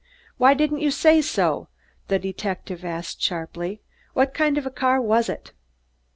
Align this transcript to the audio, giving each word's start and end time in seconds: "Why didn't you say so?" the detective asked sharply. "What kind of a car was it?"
"Why 0.37 0.55
didn't 0.55 0.79
you 0.79 0.89
say 0.89 1.21
so?" 1.21 1.67
the 2.07 2.17
detective 2.17 2.83
asked 2.83 3.21
sharply. 3.21 3.81
"What 4.13 4.33
kind 4.33 4.57
of 4.57 4.65
a 4.65 4.71
car 4.71 4.99
was 4.99 5.29
it?" 5.29 5.51